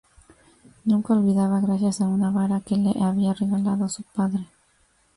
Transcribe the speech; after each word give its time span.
Nunca 0.83 1.13
olvidaba, 1.13 1.59
gracias 1.59 2.01
a 2.01 2.07
una 2.07 2.31
vara 2.31 2.61
que 2.61 2.75
le 2.75 2.99
había 3.03 3.35
regalado 3.35 3.87
su 3.87 4.01
padre. 4.01 4.47